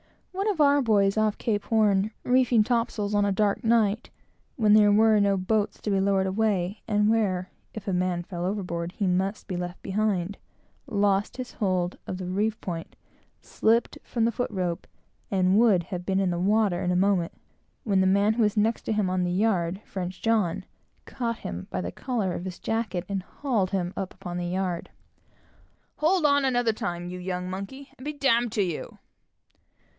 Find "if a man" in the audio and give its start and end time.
7.75-8.23